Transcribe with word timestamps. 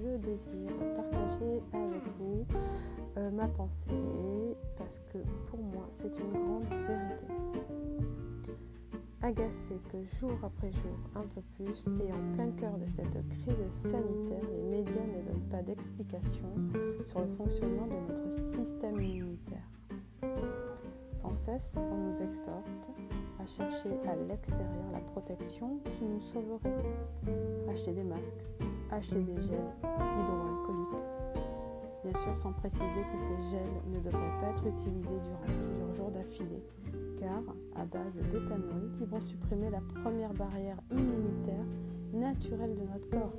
je 0.00 0.16
désire 0.16 0.70
partager 0.96 1.62
avec 1.72 2.02
vous 2.18 2.46
euh, 3.16 3.30
ma 3.30 3.46
pensée 3.48 3.90
parce 4.76 5.00
que 5.12 5.18
pour 5.48 5.60
moi 5.60 5.86
c'est 5.90 6.16
une 6.18 6.32
grande 6.32 6.64
vérité. 6.64 7.26
Agacé 9.22 9.78
que 9.92 10.02
jour 10.18 10.32
après 10.42 10.72
jour, 10.72 10.96
un 11.14 11.24
peu 11.34 11.42
plus, 11.54 11.88
et 12.02 12.10
en 12.10 12.34
plein 12.34 12.50
cœur 12.52 12.78
de 12.78 12.86
cette 12.86 13.18
crise 13.28 13.70
sanitaire, 13.70 14.42
les 14.50 14.62
médias 14.62 15.06
ne 15.06 15.22
donnent 15.30 15.48
pas 15.50 15.62
d'explication 15.62 16.48
sur 17.04 17.20
le 17.20 17.28
fonctionnement 17.36 17.86
de 17.86 18.12
notre 18.12 18.32
système 18.32 18.98
immunitaire. 18.98 19.68
Sans 21.12 21.34
cesse, 21.34 21.78
on 21.78 22.08
nous 22.08 22.22
exhorte 22.22 22.90
à 23.42 23.46
chercher 23.46 23.90
à 24.06 24.16
l'extérieur 24.28 24.84
la 24.92 25.00
protection 25.00 25.78
qui 25.92 26.04
nous 26.04 26.20
sauverait. 26.20 26.70
Acheter 27.70 27.92
des 27.92 28.04
masques, 28.04 28.44
acheter 28.90 29.22
des 29.22 29.40
gels 29.42 29.72
hydroalcooliques. 29.82 31.04
Bien 32.04 32.20
sûr, 32.22 32.36
sans 32.36 32.52
préciser 32.52 33.02
que 33.12 33.18
ces 33.18 33.50
gels 33.50 33.82
ne 33.92 34.00
devraient 34.00 34.40
pas 34.40 34.48
être 34.50 34.66
utilisés 34.66 35.18
durant 35.20 35.58
plusieurs 35.58 35.92
jours 35.92 36.10
d'affilée, 36.10 36.62
car 37.18 37.42
à 37.76 37.84
base 37.84 38.16
d'éthanol, 38.16 38.90
ils 39.00 39.06
vont 39.06 39.20
supprimer 39.20 39.70
la 39.70 39.80
première 40.02 40.34
barrière 40.34 40.78
immunitaire 40.90 41.64
naturelle 42.12 42.74
de 42.74 42.82
notre 42.82 43.08
corps, 43.10 43.34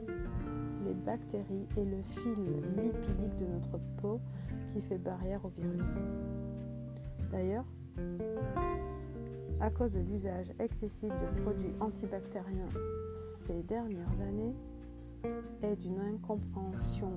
les 0.86 0.94
bactéries 0.94 1.68
et 1.78 1.86
le 1.86 2.02
film 2.02 2.62
lipidique 2.78 3.36
de 3.38 3.46
notre 3.46 3.80
peau 4.02 4.20
qui 4.74 4.82
fait 4.82 4.98
barrière 4.98 5.44
au 5.44 5.50
virus. 5.50 5.96
D'ailleurs, 7.32 7.66
à 9.62 9.70
cause 9.70 9.94
de 9.94 10.00
l'usage 10.00 10.52
excessif 10.60 11.10
de 11.10 11.42
produits 11.42 11.74
antibactériens 11.80 12.68
ces 13.14 13.62
dernières 13.64 14.20
années 14.22 14.56
et 15.62 15.76
d'une 15.76 16.00
incompréhension 16.00 17.12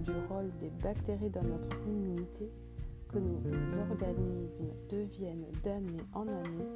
du 0.00 0.12
rôle 0.28 0.50
des 0.58 0.70
bactéries 0.82 1.30
dans 1.30 1.42
notre 1.42 1.68
immunité, 1.86 2.50
que 3.08 3.18
nos 3.18 3.78
organismes 3.90 4.72
deviennent 4.88 5.46
d'année 5.62 6.02
en 6.12 6.26
année 6.26 6.66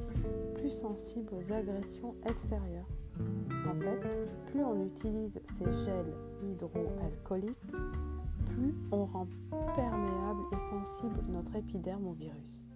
plus 0.54 0.70
sensibles 0.70 1.32
aux 1.34 1.52
agressions 1.52 2.14
extérieures. 2.28 2.88
En 3.68 3.74
fait, 3.80 4.00
plus 4.46 4.62
on 4.62 4.84
utilise 4.84 5.40
ces 5.44 5.64
gels 5.64 6.14
hydroalcooliques, 6.42 7.56
plus 8.46 8.74
on 8.92 9.04
rend 9.06 9.26
perméable 9.74 10.42
et 10.52 10.58
sensible 10.70 11.20
notre 11.28 11.56
épiderme 11.56 12.06
au 12.06 12.12
virus. 12.12 12.68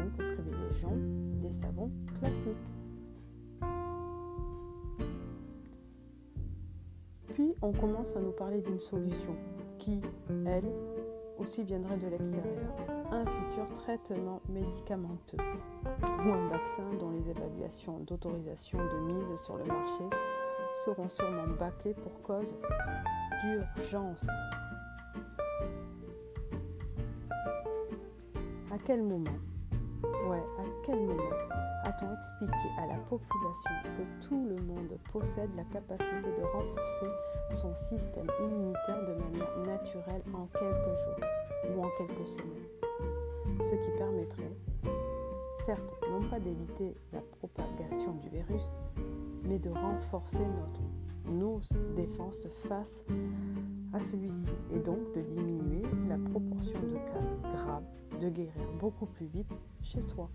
Donc, 0.00 0.16
privilégions 0.16 0.96
des 1.42 1.52
savons 1.52 1.90
classiques. 2.18 2.56
Puis, 7.34 7.54
on 7.62 7.72
commence 7.72 8.16
à 8.16 8.20
nous 8.20 8.32
parler 8.32 8.60
d'une 8.62 8.80
solution 8.80 9.36
qui, 9.78 10.00
elle, 10.46 10.70
aussi 11.38 11.64
viendrait 11.64 11.96
de 11.96 12.06
l'extérieur. 12.08 12.74
Un 13.10 13.24
futur 13.26 13.72
traitement 13.74 14.40
médicamenteux 14.48 15.38
ou 16.02 16.32
un 16.32 16.48
vaccin 16.48 16.84
dont 16.98 17.10
les 17.10 17.28
évaluations 17.28 17.98
d'autorisation 18.00 18.78
de 18.78 19.12
mise 19.12 19.40
sur 19.40 19.56
le 19.56 19.64
marché 19.64 20.04
seront 20.84 21.08
sûrement 21.08 21.48
bâclées 21.58 21.94
pour 21.94 22.22
cause 22.22 22.54
d'urgence. 23.42 24.26
À 28.70 28.78
quel 28.84 29.02
moment 29.02 29.34
Ouais, 30.28 30.42
à 30.58 30.64
quel 30.84 31.00
moment 31.00 31.30
a-t-on 31.84 32.14
expliqué 32.14 32.68
à 32.78 32.86
la 32.86 32.98
population 33.08 33.70
que 33.84 34.26
tout 34.26 34.46
le 34.48 34.56
monde 34.62 34.98
possède 35.12 35.50
la 35.56 35.64
capacité 35.64 36.22
de 36.22 36.42
renforcer 36.42 37.06
son 37.52 37.74
système 37.74 38.26
immunitaire 38.40 39.00
de 39.06 39.14
manière 39.14 39.58
naturelle 39.66 40.22
en 40.34 40.46
quelques 40.46 40.96
jours 40.98 41.74
ou 41.74 41.82
en 41.82 41.88
quelques 41.98 42.26
semaines? 42.26 42.68
Ce 43.60 43.74
qui 43.76 43.90
permettrait, 43.96 44.52
certes, 45.54 45.94
non 46.10 46.28
pas 46.28 46.38
d'éviter 46.38 46.94
la 47.12 47.20
propagation 47.20 48.12
du 48.14 48.28
virus, 48.28 48.70
mais 49.44 49.58
de 49.58 49.70
renforcer 49.70 50.44
notre 50.44 50.82
nos 51.30 51.60
défenses 51.96 52.46
face 52.68 53.04
à 53.92 54.00
celui-ci 54.00 54.50
et 54.74 54.78
donc 54.78 54.98
de 55.14 55.20
diminuer 55.20 55.82
la 56.08 56.16
proportion 56.30 56.78
de 56.80 56.94
cas 56.94 57.52
graves, 57.54 57.84
de 58.20 58.28
guérir 58.28 58.72
beaucoup 58.78 59.06
plus 59.06 59.26
vite 59.26 59.50
chez 59.82 60.00
soi. 60.00 60.28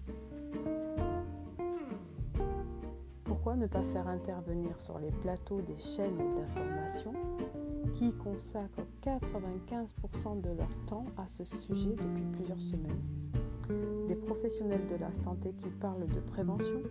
Pourquoi 3.23 3.55
ne 3.55 3.67
pas 3.67 3.83
faire 3.83 4.07
intervenir 4.07 4.79
sur 4.79 4.97
les 4.99 5.11
plateaux 5.11 5.61
des 5.61 5.77
chaînes 5.77 6.17
d'information 6.17 7.13
qui 7.93 8.11
consacrent 8.13 8.87
95% 9.03 10.41
de 10.41 10.49
leur 10.49 10.85
temps 10.87 11.05
à 11.15 11.27
ce 11.27 11.43
sujet 11.43 11.91
depuis 11.91 12.25
plusieurs 12.33 12.59
semaines? 12.59 13.01
Des 14.07 14.15
professionnels 14.15 14.87
de 14.87 14.95
la 14.95 15.13
santé 15.13 15.53
qui 15.53 15.69
parlent 15.69 16.07
de 16.07 16.19
prévention, 16.19 16.81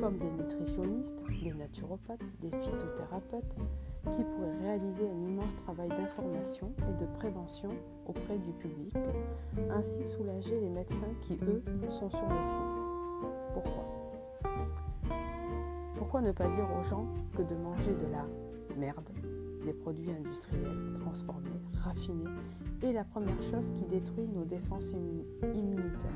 comme 0.00 0.18
des 0.18 0.30
nutritionnistes, 0.30 1.24
des 1.42 1.52
naturopathes, 1.52 2.20
des 2.40 2.50
phytothérapeutes, 2.50 3.56
qui 4.02 4.24
pourraient 4.24 4.56
réaliser 4.62 5.08
un 5.08 5.28
immense 5.28 5.56
travail 5.56 5.88
d'information 5.88 6.72
et 6.78 7.00
de 7.00 7.06
prévention 7.18 7.70
auprès 8.06 8.38
du 8.38 8.52
public, 8.52 8.94
ainsi 9.70 10.02
soulager 10.02 10.58
les 10.60 10.70
médecins 10.70 11.12
qui, 11.20 11.38
eux, 11.42 11.62
sont 11.90 12.10
sur 12.10 12.28
le 12.28 12.40
front. 12.42 12.64
Pourquoi? 13.54 13.84
Pourquoi 15.96 16.20
ne 16.22 16.32
pas 16.32 16.48
dire 16.48 16.68
aux 16.78 16.82
gens 16.82 17.06
que 17.36 17.42
de 17.42 17.54
manger 17.54 17.92
de 17.92 18.10
la 18.10 18.26
merde, 18.76 19.08
des 19.64 19.74
produits 19.74 20.10
industriels 20.10 20.98
transformés, 21.00 21.60
raffinés, 21.84 22.30
est 22.82 22.92
la 22.92 23.04
première 23.04 23.42
chose 23.42 23.70
qui 23.72 23.84
détruit 23.84 24.26
nos 24.28 24.44
défenses 24.44 24.92
immunitaires? 25.54 26.10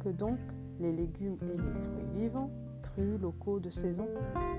Que 0.00 0.08
donc 0.08 0.38
les 0.80 0.92
légumes 0.92 1.38
et 1.42 1.56
les 1.56 1.80
fruits 1.80 2.20
vivants, 2.22 2.50
locaux, 3.20 3.60
de 3.60 3.70
saison, 3.70 4.08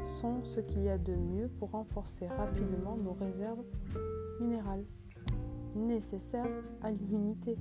sont 0.05 0.43
ce 0.43 0.59
qu'il 0.59 0.83
y 0.83 0.89
a 0.89 0.97
de 0.97 1.13
mieux 1.13 1.47
pour 1.47 1.71
renforcer 1.71 2.27
rapidement 2.27 2.97
nos 2.97 3.13
réserves 3.13 3.63
minérales 4.39 4.83
nécessaires 5.75 6.49
à 6.81 6.91
l'immunité. 6.91 7.57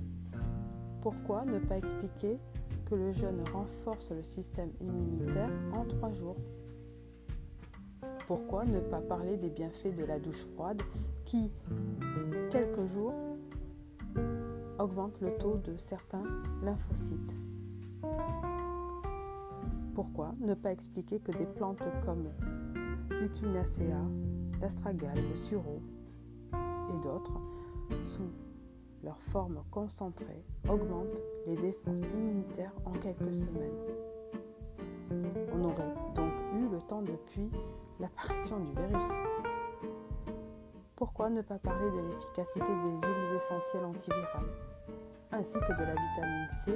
Pourquoi 1.01 1.45
ne 1.45 1.59
pas 1.59 1.77
expliquer 1.77 2.37
que 2.85 2.95
le 2.95 3.11
jeûne 3.11 3.43
renforce 3.53 4.11
le 4.11 4.23
système 4.23 4.71
immunitaire 4.81 5.49
en 5.73 5.85
trois 5.85 6.11
jours? 6.11 6.37
Pourquoi 8.27 8.65
ne 8.65 8.79
pas 8.79 9.01
parler 9.01 9.37
des 9.37 9.49
bienfaits 9.49 9.95
de 9.95 10.03
la 10.03 10.19
douche 10.19 10.45
froide 10.53 10.81
qui, 11.25 11.51
quelques 12.49 12.85
jours, 12.85 13.13
augmente 14.79 15.19
le 15.21 15.35
taux 15.37 15.57
de 15.57 15.77
certains 15.77 16.23
lymphocytes? 16.63 17.35
Pourquoi 19.93 20.33
ne 20.39 20.53
pas 20.53 20.71
expliquer 20.71 21.19
que 21.19 21.31
des 21.31 21.45
plantes 21.45 21.83
comme 22.05 22.29
l'Echinacea, 23.09 23.97
l'astragale, 24.61 25.17
le 25.29 25.35
sureau 25.35 25.81
et 26.53 27.03
d'autres, 27.03 27.39
sous 28.05 28.29
leur 29.03 29.19
forme 29.19 29.63
concentrée, 29.71 30.45
augmentent 30.69 31.21
les 31.47 31.55
défenses 31.55 32.01
immunitaires 32.01 32.73
en 32.85 32.91
quelques 32.91 33.33
semaines? 33.33 33.79
On 35.53 35.63
aurait 35.65 35.93
donc 36.15 36.31
eu 36.55 36.69
le 36.69 36.79
temps 36.87 37.01
depuis 37.01 37.49
l'apparition 37.99 38.59
du 38.59 38.71
virus. 38.73 39.11
Pourquoi 40.95 41.29
ne 41.29 41.41
pas 41.41 41.57
parler 41.57 41.89
de 41.91 42.07
l'efficacité 42.07 42.65
des 42.65 43.07
huiles 43.07 43.35
essentielles 43.35 43.85
antivirales, 43.85 44.51
ainsi 45.31 45.59
que 45.59 45.73
de 45.73 45.83
la 45.83 45.93
vitamine 45.93 46.47
C 46.63 46.73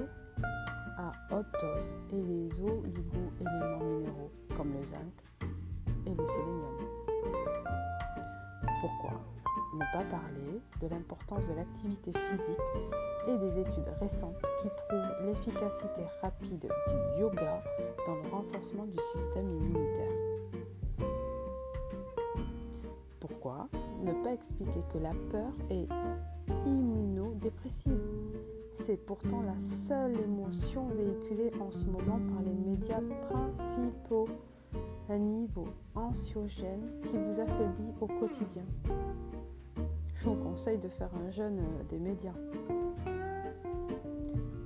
à 0.97 1.11
haute 1.31 1.45
dose 1.61 1.93
et 2.11 2.21
les 2.21 2.61
oligo-éléments 2.61 3.85
minéraux 3.85 4.31
comme 4.55 4.73
le 4.73 4.83
zinc 4.83 4.99
et 6.05 6.13
le 6.13 6.27
sélénium. 6.27 6.77
Pourquoi 8.81 9.19
ne 9.73 9.79
pas 9.79 10.05
parler 10.05 10.61
de 10.81 10.87
l'importance 10.87 11.47
de 11.49 11.53
l'activité 11.53 12.11
physique 12.13 12.59
et 13.27 13.37
des 13.37 13.59
études 13.59 13.89
récentes 13.99 14.41
qui 14.61 14.67
prouvent 14.69 15.25
l'efficacité 15.25 16.01
rapide 16.21 16.61
du 16.61 17.21
yoga 17.21 17.61
dans 18.07 18.15
le 18.15 18.29
renforcement 18.29 18.85
du 18.85 18.99
système 18.99 19.49
immunitaire? 19.49 20.13
Pourquoi 23.19 23.67
ne 24.03 24.13
pas 24.23 24.33
expliquer 24.33 24.81
que 24.93 24.99
la 24.99 25.11
peur 25.31 25.51
est 25.69 25.87
immunodépressive? 26.65 28.54
C'est 28.75 28.97
pourtant 28.97 29.41
la 29.41 29.57
seule 29.59 30.19
émotion 30.19 30.87
véhiculée 30.87 31.51
en 31.59 31.71
ce 31.71 31.85
moment 31.85 32.19
par 32.33 32.41
les 32.43 32.53
médias 32.53 33.01
principaux, 33.29 34.27
un 35.09 35.17
niveau 35.17 35.67
anxiogène 35.95 36.83
qui 37.03 37.17
vous 37.17 37.39
affaiblit 37.39 37.93
au 38.01 38.07
quotidien. 38.07 38.65
Je 40.13 40.29
vous 40.29 40.35
conseille 40.35 40.77
de 40.79 40.89
faire 40.89 41.09
un 41.15 41.29
jeûne 41.29 41.59
euh, 41.59 41.83
des 41.89 41.99
médias. 41.99 42.33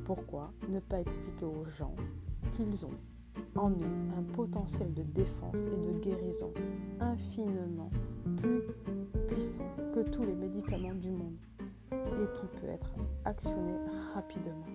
Pourquoi 0.06 0.52
ne 0.70 0.80
pas 0.80 1.02
expliquer 1.02 1.46
aux 1.46 1.66
gens 1.66 1.96
qu'ils 2.54 2.86
ont 2.86 2.98
en 3.56 3.70
nous 3.70 3.86
un 4.18 4.24
potentiel 4.34 4.94
de 4.94 5.04
défense 5.04 5.68
et 5.68 5.86
de 5.86 6.00
guérison 6.00 6.52
infiniment 7.00 7.92
plus 8.38 8.62
puissant 9.28 9.70
que 9.94 10.02
tous 10.10 10.24
les 10.24 10.36
médicaments 10.36 10.96
du 10.96 11.12
monde? 11.12 11.49
Et 11.92 12.40
qui 12.40 12.48
peut 12.48 12.68
être 12.68 12.92
actionné 13.26 13.74
rapidement. 14.14 14.66